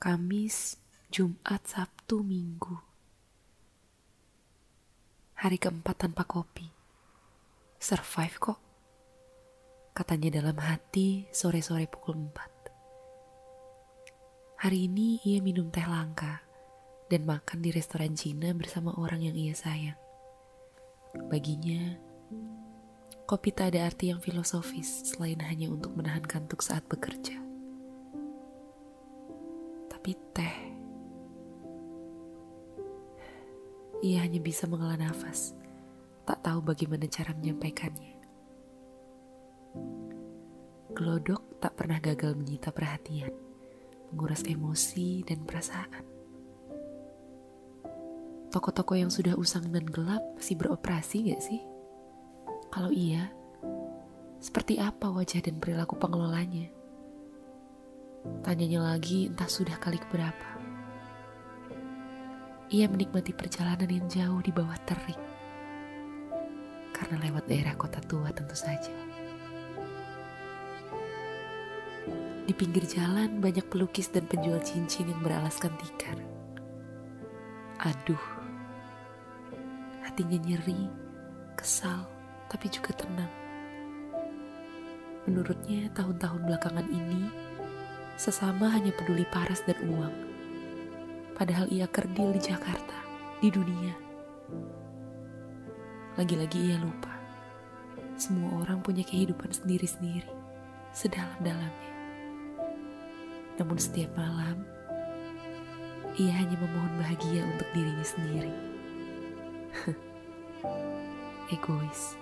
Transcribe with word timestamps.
Kamis, 0.00 0.80
Jumat, 1.12 1.60
Sabtu, 1.68 2.24
Minggu. 2.24 2.72
Hari 5.36 5.60
keempat 5.60 6.08
tanpa 6.08 6.24
kopi. 6.24 6.64
Survive 7.76 8.36
kok. 8.40 8.58
Katanya 9.92 10.40
dalam 10.40 10.56
hati 10.56 11.28
sore-sore 11.28 11.84
pukul 11.84 12.16
empat. 12.16 12.48
Hari 14.64 14.88
ini 14.88 15.20
ia 15.20 15.44
minum 15.44 15.68
teh 15.68 15.84
langka 15.84 16.40
dan 17.12 17.28
makan 17.28 17.60
di 17.60 17.68
restoran 17.68 18.16
Cina 18.16 18.56
bersama 18.56 18.96
orang 18.96 19.20
yang 19.20 19.36
ia 19.36 19.52
sayang. 19.52 20.00
Baginya, 21.28 22.00
kopi 23.28 23.52
tak 23.52 23.76
ada 23.76 23.92
arti 23.92 24.16
yang 24.16 24.24
filosofis 24.24 25.12
selain 25.12 25.44
hanya 25.44 25.68
untuk 25.68 25.92
menahan 25.92 26.24
kantuk 26.24 26.64
saat 26.64 26.88
bekerja. 26.88 27.49
Tapi 30.00 30.16
teh, 30.32 30.56
ia 34.00 34.24
hanya 34.24 34.40
bisa 34.40 34.64
menghela 34.64 34.96
nafas, 34.96 35.52
tak 36.24 36.40
tahu 36.40 36.64
bagaimana 36.64 37.04
cara 37.04 37.36
menyampaikannya. 37.36 38.16
Gelodok 40.96 41.60
tak 41.60 41.76
pernah 41.76 42.00
gagal 42.00 42.32
menyita 42.32 42.72
perhatian 42.72 43.28
menguras 44.08 44.40
emosi 44.48 45.20
dan 45.20 45.44
perasaan. 45.44 46.04
Toko-toko 48.48 48.96
yang 48.96 49.12
sudah 49.12 49.36
usang 49.36 49.68
dan 49.68 49.84
gelap 49.84 50.24
masih 50.32 50.56
beroperasi 50.56 51.28
gak 51.28 51.44
sih? 51.44 51.60
Kalau 52.72 52.88
iya, 52.88 53.28
seperti 54.40 54.80
apa 54.80 55.12
wajah 55.12 55.44
dan 55.44 55.60
perilaku 55.60 56.00
pengelolanya? 56.00 56.79
Tanyanya 58.20 58.84
lagi 58.84 59.32
entah 59.32 59.48
sudah 59.48 59.80
kali 59.80 59.96
keberapa. 59.96 60.48
Ia 62.68 62.84
menikmati 62.86 63.32
perjalanan 63.32 63.88
yang 63.88 64.06
jauh 64.12 64.40
di 64.44 64.52
bawah 64.52 64.76
terik. 64.84 65.16
Karena 66.92 67.16
lewat 67.16 67.48
daerah 67.48 67.72
kota 67.80 67.96
tua 68.04 68.28
tentu 68.28 68.52
saja. 68.52 68.92
Di 72.44 72.52
pinggir 72.52 72.84
jalan 72.84 73.40
banyak 73.40 73.64
pelukis 73.72 74.12
dan 74.12 74.28
penjual 74.28 74.60
cincin 74.60 75.08
yang 75.08 75.24
beralaskan 75.24 75.72
tikar. 75.80 76.18
Aduh, 77.80 78.20
hatinya 80.04 80.36
nyeri, 80.44 80.92
kesal, 81.56 82.04
tapi 82.52 82.68
juga 82.68 82.92
tenang. 82.92 83.32
Menurutnya 85.24 85.88
tahun-tahun 85.96 86.42
belakangan 86.44 86.88
ini, 86.92 87.49
sesama 88.20 88.68
hanya 88.68 88.92
peduli 88.92 89.24
paras 89.32 89.64
dan 89.64 89.80
uang. 89.88 90.12
Padahal 91.32 91.72
ia 91.72 91.88
kerdil 91.88 92.36
di 92.36 92.40
Jakarta, 92.52 92.92
di 93.40 93.48
dunia. 93.48 93.96
Lagi-lagi 96.20 96.68
ia 96.68 96.76
lupa, 96.76 97.16
semua 98.20 98.60
orang 98.60 98.84
punya 98.84 99.00
kehidupan 99.08 99.48
sendiri-sendiri, 99.56 100.28
sedalam-dalamnya. 100.92 101.92
Namun 103.56 103.80
setiap 103.80 104.12
malam, 104.12 104.68
ia 106.20 106.32
hanya 106.36 106.60
memohon 106.60 106.92
bahagia 107.00 107.40
untuk 107.48 107.68
dirinya 107.72 108.04
sendiri. 108.04 108.52
Egois. 111.56 112.19